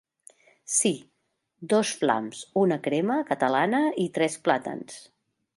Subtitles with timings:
[0.75, 0.91] Sí,
[1.75, 4.99] dos flams, una crema catalana i tres plàtans.